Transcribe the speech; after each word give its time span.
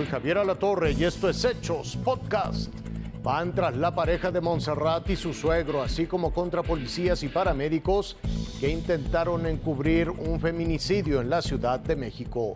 soy 0.00 0.06
Javier 0.06 0.38
Alatorre 0.38 0.92
y 0.92 1.04
esto 1.04 1.28
es 1.28 1.44
Hechos 1.44 1.98
Podcast. 2.02 2.72
Van 3.22 3.54
tras 3.54 3.76
la 3.76 3.94
pareja 3.94 4.30
de 4.30 4.40
Montserrat 4.40 5.10
y 5.10 5.16
su 5.16 5.34
suegro, 5.34 5.82
así 5.82 6.06
como 6.06 6.32
contra 6.32 6.62
policías 6.62 7.22
y 7.22 7.28
paramédicos 7.28 8.16
que 8.60 8.70
intentaron 8.70 9.44
encubrir 9.44 10.08
un 10.08 10.40
feminicidio 10.40 11.20
en 11.20 11.28
la 11.28 11.42
Ciudad 11.42 11.80
de 11.80 11.96
México. 11.96 12.54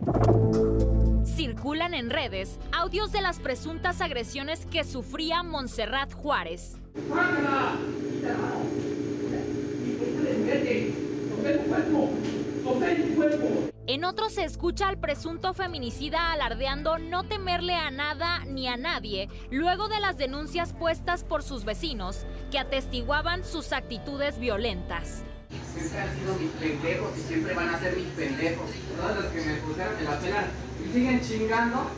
Circulan 1.23 1.93
en 1.93 2.09
redes 2.09 2.57
audios 2.71 3.11
de 3.11 3.21
las 3.21 3.37
presuntas 3.37 4.01
agresiones 4.01 4.65
que 4.65 4.83
sufría 4.83 5.43
Montserrat 5.43 6.13
Juárez. 6.13 6.79
En 13.95 14.03
otros 14.03 14.33
se 14.33 14.43
escucha 14.43 14.89
al 14.89 14.97
presunto 14.97 15.53
feminicida 15.53 16.33
alardeando 16.33 16.97
no 16.97 17.23
temerle 17.23 17.75
a 17.75 17.91
nada 17.91 18.43
ni 18.43 18.67
a 18.67 18.75
nadie 18.75 19.29
luego 19.51 19.87
de 19.87 20.01
las 20.01 20.17
denuncias 20.17 20.73
puestas 20.73 21.23
por 21.23 21.43
sus 21.43 21.63
vecinos 21.63 22.25
que 22.51 22.59
atestiguaban 22.59 23.45
sus 23.45 23.71
actitudes 23.71 24.37
violentas. 24.37 25.23
Siempre 25.73 26.01
han 26.01 26.13
sido 26.13 26.35
mis 26.35 26.51
pendejos 26.51 27.17
y 27.17 27.21
siempre 27.21 27.53
van 27.53 27.69
a 27.69 27.79
ser 27.79 27.95
mis 27.95 28.07
pendejos. 28.07 28.69
Todos 28.97 29.15
los 29.15 29.25
que 29.27 29.41
me 29.45 29.53
pusieron 29.61 29.97
en 29.97 30.03
la 30.03 30.19
pena 30.19 30.47
y 30.83 30.91
siguen 30.91 31.21
chingando. 31.21 31.89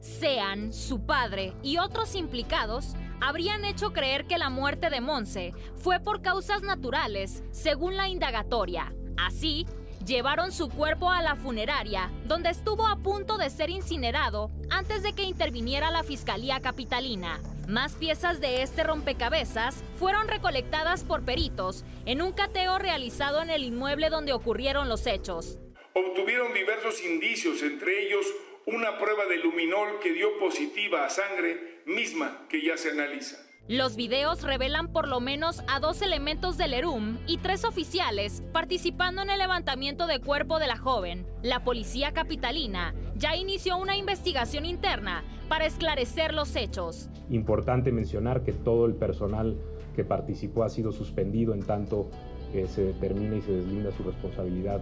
Sean, 0.00 0.72
su 0.72 1.04
padre 1.04 1.52
y 1.62 1.76
otros 1.76 2.14
implicados 2.14 2.94
habrían 3.20 3.66
hecho 3.66 3.92
creer 3.92 4.26
que 4.26 4.38
la 4.38 4.48
muerte 4.48 4.88
de 4.88 5.02
Monse 5.02 5.52
fue 5.74 6.00
por 6.00 6.22
causas 6.22 6.62
naturales, 6.62 7.42
según 7.50 7.98
la 7.98 8.08
indagatoria. 8.08 8.94
Así, 9.26 9.66
llevaron 10.06 10.50
su 10.50 10.70
cuerpo 10.70 11.10
a 11.10 11.22
la 11.22 11.36
funeraria, 11.36 12.10
donde 12.24 12.50
estuvo 12.50 12.86
a 12.86 12.96
punto 12.96 13.36
de 13.36 13.50
ser 13.50 13.70
incinerado 13.70 14.50
antes 14.70 15.02
de 15.02 15.12
que 15.12 15.24
interviniera 15.24 15.90
la 15.90 16.02
Fiscalía 16.02 16.60
Capitalina. 16.60 17.40
Más 17.68 17.94
piezas 17.94 18.40
de 18.40 18.62
este 18.62 18.82
rompecabezas 18.82 19.84
fueron 19.98 20.26
recolectadas 20.26 21.04
por 21.04 21.24
peritos 21.24 21.84
en 22.06 22.22
un 22.22 22.32
cateo 22.32 22.78
realizado 22.78 23.42
en 23.42 23.50
el 23.50 23.62
inmueble 23.62 24.08
donde 24.08 24.32
ocurrieron 24.32 24.88
los 24.88 25.06
hechos. 25.06 25.58
Obtuvieron 25.94 26.54
diversos 26.54 27.04
indicios, 27.04 27.62
entre 27.62 28.06
ellos 28.06 28.26
una 28.66 28.98
prueba 28.98 29.26
de 29.26 29.38
luminol 29.38 30.00
que 30.00 30.12
dio 30.12 30.38
positiva 30.38 31.04
a 31.04 31.10
sangre 31.10 31.82
misma 31.86 32.46
que 32.48 32.62
ya 32.62 32.76
se 32.76 32.90
analiza. 32.90 33.49
Los 33.68 33.94
videos 33.94 34.42
revelan 34.42 34.88
por 34.88 35.06
lo 35.06 35.20
menos 35.20 35.62
a 35.68 35.78
dos 35.78 36.02
elementos 36.02 36.58
del 36.58 36.74
ERUM 36.74 37.18
y 37.28 37.38
tres 37.38 37.64
oficiales 37.64 38.42
participando 38.52 39.22
en 39.22 39.30
el 39.30 39.38
levantamiento 39.38 40.08
de 40.08 40.18
cuerpo 40.18 40.58
de 40.58 40.66
la 40.66 40.76
joven. 40.76 41.24
La 41.42 41.62
policía 41.62 42.12
capitalina 42.12 42.94
ya 43.14 43.36
inició 43.36 43.76
una 43.76 43.96
investigación 43.96 44.66
interna 44.66 45.22
para 45.48 45.66
esclarecer 45.66 46.34
los 46.34 46.56
hechos. 46.56 47.08
Importante 47.30 47.92
mencionar 47.92 48.42
que 48.42 48.52
todo 48.52 48.86
el 48.86 48.94
personal 48.94 49.56
que 49.94 50.02
participó 50.04 50.64
ha 50.64 50.68
sido 50.68 50.90
suspendido 50.90 51.54
en 51.54 51.62
tanto 51.62 52.10
que 52.52 52.66
se 52.66 52.82
determina 52.82 53.36
y 53.36 53.42
se 53.42 53.52
deslinda 53.52 53.92
su 53.92 54.02
responsabilidad 54.02 54.80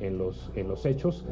en 0.00 0.18
los, 0.18 0.50
en 0.54 0.68
los 0.68 0.84
hechos. 0.84 1.24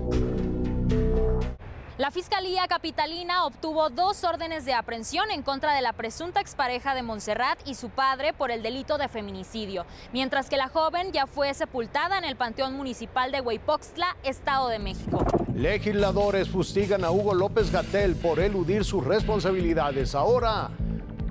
La 1.96 2.10
Fiscalía 2.10 2.66
Capitalina 2.66 3.46
obtuvo 3.46 3.88
dos 3.88 4.24
órdenes 4.24 4.64
de 4.64 4.74
aprehensión 4.74 5.30
en 5.30 5.42
contra 5.42 5.76
de 5.76 5.80
la 5.80 5.92
presunta 5.92 6.40
expareja 6.40 6.92
de 6.92 7.04
Montserrat 7.04 7.60
y 7.68 7.74
su 7.76 7.88
padre 7.88 8.32
por 8.32 8.50
el 8.50 8.64
delito 8.64 8.98
de 8.98 9.06
feminicidio, 9.06 9.86
mientras 10.12 10.50
que 10.50 10.56
la 10.56 10.66
joven 10.66 11.12
ya 11.12 11.28
fue 11.28 11.54
sepultada 11.54 12.18
en 12.18 12.24
el 12.24 12.34
Panteón 12.34 12.76
Municipal 12.76 13.30
de 13.30 13.40
Huipoxtla, 13.40 14.16
Estado 14.24 14.66
de 14.70 14.80
México. 14.80 15.24
Legisladores 15.54 16.48
fustigan 16.48 17.04
a 17.04 17.12
Hugo 17.12 17.32
López 17.32 17.70
Gatel 17.70 18.16
por 18.16 18.40
eludir 18.40 18.84
sus 18.84 19.04
responsabilidades. 19.04 20.16
Ahora 20.16 20.72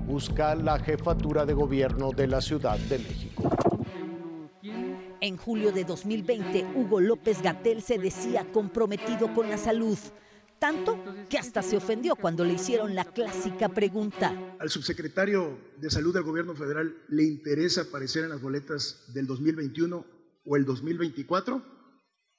busca 0.06 0.54
la 0.54 0.78
jefatura 0.78 1.44
de 1.44 1.52
gobierno 1.52 2.10
de 2.12 2.26
la 2.26 2.40
Ciudad 2.40 2.78
de 2.78 2.98
México. 3.00 3.50
En 5.20 5.36
julio 5.36 5.72
de 5.72 5.84
2020, 5.84 6.64
Hugo 6.74 7.00
López 7.00 7.42
Gatel 7.42 7.82
se 7.82 7.98
decía 7.98 8.46
comprometido 8.50 9.34
con 9.34 9.50
la 9.50 9.58
salud 9.58 9.98
tanto 10.64 10.98
que 11.28 11.36
hasta 11.36 11.60
se 11.60 11.76
ofendió 11.76 12.16
cuando 12.16 12.42
le 12.42 12.54
hicieron 12.54 12.94
la 12.94 13.04
clásica 13.04 13.68
pregunta. 13.68 14.32
¿Al 14.58 14.70
subsecretario 14.70 15.58
de 15.78 15.90
Salud 15.90 16.14
del 16.14 16.22
Gobierno 16.22 16.54
Federal 16.54 16.96
le 17.08 17.22
interesa 17.22 17.82
aparecer 17.82 18.24
en 18.24 18.30
las 18.30 18.40
boletas 18.40 19.12
del 19.12 19.26
2021 19.26 20.06
o 20.42 20.56
el 20.56 20.64
2024 20.64 21.62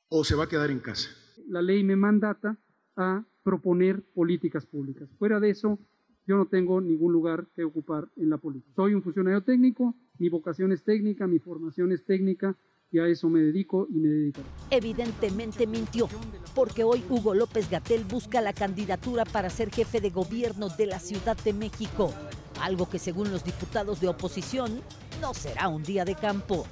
o 0.09 0.23
se 0.23 0.33
va 0.33 0.45
a 0.45 0.49
quedar 0.49 0.71
en 0.71 0.79
casa? 0.79 1.11
La 1.47 1.61
ley 1.61 1.83
me 1.83 1.95
mandata 1.95 2.57
a 2.95 3.23
proponer 3.43 4.01
políticas 4.15 4.65
públicas. 4.65 5.07
Fuera 5.19 5.39
de 5.39 5.51
eso, 5.51 5.77
yo 6.25 6.35
no 6.35 6.47
tengo 6.47 6.81
ningún 6.81 7.13
lugar 7.13 7.45
que 7.55 7.63
ocupar 7.63 8.09
en 8.15 8.31
la 8.31 8.39
política. 8.39 8.73
Soy 8.75 8.95
un 8.95 9.03
funcionario 9.03 9.43
técnico, 9.43 9.93
mi 10.17 10.29
vocación 10.29 10.71
es 10.71 10.83
técnica, 10.83 11.27
mi 11.27 11.37
formación 11.37 11.91
es 11.91 12.03
técnica, 12.03 12.57
y 12.95 12.99
a 12.99 13.07
eso 13.07 13.27
me 13.27 13.41
dedico 13.41 13.87
y 13.89 13.97
me 13.97 14.07
dedico. 14.07 14.41
Evidentemente 14.71 15.67
mintió, 15.67 16.07
porque 16.53 16.85
hoy 16.85 17.03
Hugo 17.09 17.33
López 17.33 17.69
Gatel 17.69 18.05
busca 18.05 18.39
la 18.39 18.53
candidatura 18.53 19.25
para 19.25 19.49
ser 19.49 19.69
jefe 19.69 19.99
de 19.99 20.11
gobierno 20.11 20.69
de 20.69 20.85
la 20.85 20.99
Ciudad 20.99 21.35
de 21.43 21.51
México, 21.51 22.13
algo 22.61 22.89
que 22.89 22.97
según 22.97 23.31
los 23.31 23.43
diputados 23.43 23.99
de 23.99 24.07
oposición 24.07 24.79
no 25.19 25.33
será 25.33 25.67
un 25.67 25.83
día 25.83 26.05
de 26.05 26.15
campo. 26.15 26.65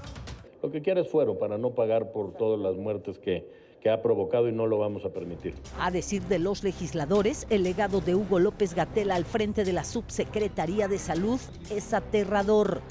Lo 0.62 0.72
que 0.72 0.82
quiere 0.82 1.02
es 1.02 1.10
fuero 1.10 1.38
para 1.38 1.58
no 1.58 1.76
pagar 1.76 2.14
por 2.14 2.38
todas 2.38 2.58
las 2.58 2.78
muertes 2.78 3.20
que, 3.20 3.46
que 3.82 3.90
ha 3.90 4.02
provocado 4.02 4.48
y 4.48 4.54
no 4.54 4.66
lo 4.66 4.78
vamos 4.78 5.04
a 5.04 5.10
permitir. 5.10 5.56
A 5.78 5.92
decir 5.92 6.22
de 6.24 6.40
los 6.40 6.64
legisladores, 6.64 7.46
el 7.50 7.64
legado 7.64 8.00
de 8.00 8.16
Hugo 8.16 8.40
López 8.40 8.76
Gatel 8.76 9.12
al 9.12 9.26
frente 9.26 9.66
de 9.66 9.74
la 9.74 9.84
Subsecretaría 9.84 10.88
de 10.88 11.00
Salud 11.00 11.42
es 11.70 11.94
aterrador. 11.94 12.82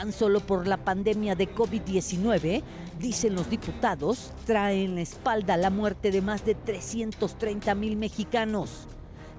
Tan 0.00 0.14
solo 0.14 0.40
por 0.40 0.66
la 0.66 0.78
pandemia 0.78 1.34
de 1.34 1.54
COVID-19, 1.54 2.62
dicen 2.98 3.34
los 3.34 3.50
diputados, 3.50 4.32
trae 4.46 4.84
en 4.84 4.94
la 4.94 5.02
espalda 5.02 5.58
la 5.58 5.68
muerte 5.68 6.10
de 6.10 6.22
más 6.22 6.42
de 6.46 6.54
330 6.54 7.74
mil 7.74 7.98
mexicanos. 7.98 8.86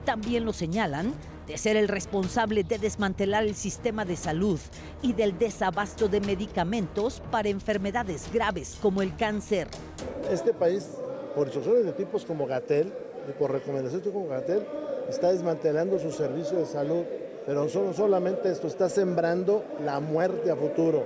También 0.06 0.46
lo 0.46 0.54
señalan 0.54 1.16
de 1.48 1.58
ser 1.58 1.78
el 1.78 1.88
responsable 1.88 2.64
de 2.64 2.78
desmantelar 2.78 3.44
el 3.44 3.56
sistema 3.56 4.06
de 4.06 4.16
salud 4.16 4.60
y 5.02 5.14
del 5.14 5.36
desabasto 5.40 6.08
de 6.08 6.22
medicamentos 6.22 7.24
para 7.32 7.50
enfermedades 7.50 8.32
graves 8.32 8.78
como 8.84 9.02
el 9.02 9.16
cáncer. 9.16 9.68
Este 10.30 10.54
país, 10.54 10.88
por 11.34 11.48
instrucciones 11.48 11.86
de 11.86 11.94
tipos 11.94 12.24
como 12.24 12.46
Gatel 12.46 12.94
y 13.28 13.32
por 13.32 13.52
recomendaciones 13.52 14.08
como 14.08 14.28
Gatel, 14.28 14.64
está 15.10 15.32
desmantelando 15.32 15.98
su 15.98 16.12
servicio 16.12 16.60
de 16.60 16.68
salud 16.68 17.04
pero 17.46 17.66
no 17.66 17.94
solamente 17.94 18.52
esto, 18.52 18.68
está 18.68 18.90
sembrando 18.90 19.64
la 19.84 20.00
muerte 20.00 20.52
a 20.52 20.56
futuro. 20.56 21.04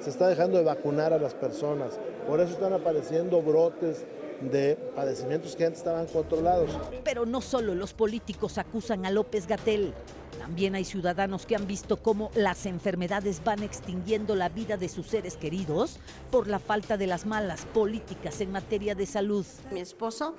Se 0.00 0.10
está 0.10 0.28
dejando 0.28 0.58
de 0.58 0.64
vacunar 0.64 1.12
a 1.12 1.18
las 1.18 1.34
personas. 1.34 1.98
Por 2.26 2.40
eso 2.40 2.52
están 2.52 2.72
apareciendo 2.72 3.42
brotes 3.42 4.04
de 4.40 4.76
padecimientos 4.94 5.56
que 5.56 5.64
antes 5.64 5.78
estaban 5.78 6.06
controlados. 6.06 6.70
Pero 7.04 7.26
no 7.26 7.40
solo 7.40 7.74
los 7.74 7.94
políticos 7.94 8.58
acusan 8.58 9.06
a 9.06 9.10
López 9.10 9.46
Gatel. 9.46 9.94
También 10.38 10.74
hay 10.74 10.84
ciudadanos 10.84 11.46
que 11.46 11.56
han 11.56 11.66
visto 11.66 12.02
cómo 12.02 12.30
las 12.34 12.66
enfermedades 12.66 13.42
van 13.44 13.62
extinguiendo 13.62 14.34
la 14.34 14.48
vida 14.48 14.76
de 14.76 14.88
sus 14.88 15.06
seres 15.06 15.36
queridos 15.36 15.98
por 16.30 16.48
la 16.48 16.58
falta 16.58 16.96
de 16.96 17.06
las 17.06 17.24
malas 17.24 17.64
políticas 17.66 18.40
en 18.40 18.52
materia 18.52 18.94
de 18.94 19.06
salud. 19.06 19.46
Mi 19.70 19.80
esposo, 19.80 20.34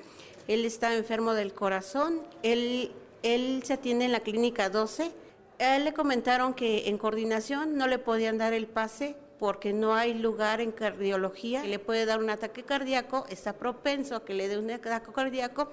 él 0.47 0.65
está 0.65 0.95
enfermo 0.95 1.33
del 1.33 1.53
corazón, 1.53 2.21
él, 2.43 2.91
él 3.23 3.63
se 3.63 3.73
atiende 3.73 4.05
en 4.05 4.11
la 4.11 4.19
clínica 4.19 4.69
12 4.69 5.11
a 5.59 5.77
él 5.77 5.85
le 5.85 5.93
comentaron 5.93 6.53
que 6.53 6.89
en 6.89 6.97
coordinación 6.97 7.77
no 7.77 7.87
le 7.87 7.99
podían 7.99 8.37
dar 8.37 8.53
el 8.53 8.67
pase 8.67 9.15
porque 9.39 9.73
no 9.73 9.95
hay 9.95 10.13
lugar 10.13 10.61
en 10.61 10.71
cardiología. 10.71 11.63
Le 11.63 11.79
puede 11.79 12.05
dar 12.05 12.19
un 12.19 12.29
ataque 12.29 12.63
cardíaco, 12.63 13.25
está 13.29 13.53
propenso 13.53 14.15
a 14.15 14.25
que 14.25 14.33
le 14.33 14.47
dé 14.47 14.57
un 14.57 14.71
ataque 14.71 15.11
cardíaco 15.11 15.71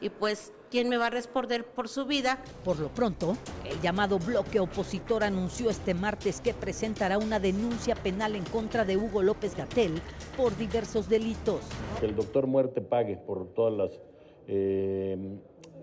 y 0.00 0.08
pues 0.10 0.52
¿quién 0.70 0.88
me 0.88 0.96
va 0.96 1.06
a 1.06 1.10
responder 1.10 1.64
por 1.64 1.88
su 1.88 2.06
vida? 2.06 2.38
Por 2.64 2.80
lo 2.80 2.88
pronto, 2.88 3.36
el 3.64 3.80
llamado 3.80 4.18
bloque 4.18 4.58
opositor 4.58 5.22
anunció 5.22 5.70
este 5.70 5.94
martes 5.94 6.40
que 6.40 6.54
presentará 6.54 7.18
una 7.18 7.38
denuncia 7.38 7.94
penal 7.94 8.34
en 8.34 8.44
contra 8.44 8.84
de 8.84 8.96
Hugo 8.96 9.22
López 9.22 9.56
Gatel 9.56 9.92
por 10.36 10.56
diversos 10.56 11.08
delitos. 11.08 11.60
Que 12.00 12.06
el 12.06 12.16
doctor 12.16 12.48
Muerte 12.48 12.80
pague 12.80 13.16
por 13.16 13.46
todas 13.54 13.74
las, 13.74 14.00
eh, 14.48 15.16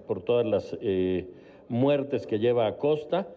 por 0.06 0.22
todas 0.22 0.46
las 0.46 0.78
eh, 0.81 1.30
muertes 1.69 2.28
que 2.28 2.40
lleva 2.40 2.68
a 2.68 2.78
costa 2.78 3.30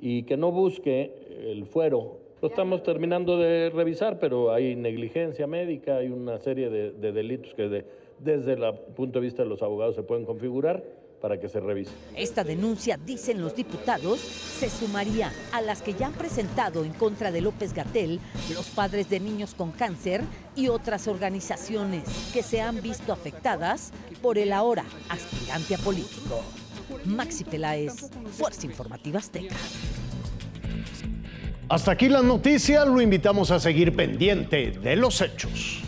y 0.00 0.22
que 0.24 0.36
no 0.36 0.52
busque 0.52 1.12
el 1.50 1.66
fuero. 1.66 2.18
Lo 2.40 2.48
estamos 2.48 2.82
terminando 2.82 3.36
de 3.36 3.70
revisar, 3.70 4.18
pero 4.20 4.52
hay 4.52 4.76
negligencia 4.76 5.46
médica, 5.46 5.96
hay 5.96 6.08
una 6.08 6.38
serie 6.38 6.70
de, 6.70 7.12
delitos 7.12 7.52
que 7.54 7.84
desde 8.20 8.52
el 8.52 8.74
punto 8.94 9.18
de 9.18 9.24
vista 9.24 9.42
de 9.42 9.48
los 9.48 9.62
abogados 9.62 9.96
se 9.96 10.02
pueden 10.02 10.24
configurar. 10.24 11.08
para 11.18 11.40
que 11.40 11.48
se 11.48 11.58
revise. 11.58 11.90
Esta 12.16 12.44
denuncia, 12.44 12.96
dicen 12.96 13.40
los 13.40 13.56
diputados, 13.56 14.20
se 14.20 14.70
sumaría 14.70 15.32
a 15.52 15.60
las 15.60 15.82
que 15.82 15.92
ya 15.92 16.06
han 16.06 16.12
presentado 16.12 16.84
en 16.84 16.92
contra 16.92 17.32
de 17.32 17.40
López 17.40 17.74
Gatel 17.74 18.20
los 18.54 18.68
padres 18.68 19.10
de 19.10 19.18
niños 19.18 19.52
con 19.52 19.72
cáncer 19.72 20.20
y 20.54 20.68
otras 20.68 21.08
organizaciones 21.08 22.04
que 22.32 22.44
se 22.44 22.60
han 22.60 22.80
visto 22.80 23.12
afectadas 23.12 23.92
por 24.22 24.38
el 24.38 24.52
ahora 24.52 24.84
aspirante 25.08 25.74
a 25.74 25.78
político. 25.78 26.40
Maxi 27.04 27.44
Peláez, 27.44 28.10
Fuerza 28.36 28.66
Informativa 28.66 29.18
Azteca. 29.18 29.54
Hasta 31.68 31.92
aquí 31.92 32.08
la 32.08 32.22
noticia, 32.22 32.84
lo 32.84 33.00
invitamos 33.00 33.50
a 33.50 33.60
seguir 33.60 33.94
pendiente 33.94 34.70
de 34.70 34.96
los 34.96 35.20
hechos. 35.20 35.82